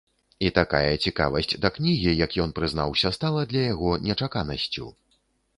[0.45, 4.91] І такая цікавасць да кнігі, як ён прызнаўся, стала для яго нечаканасцю.